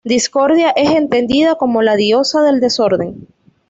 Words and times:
Discordia 0.03 0.71
es 0.71 0.89
entendida 0.95 1.53
como 1.53 1.83
la 1.83 1.95
diosa 1.95 2.41
del 2.41 2.59
desorden. 2.59 3.27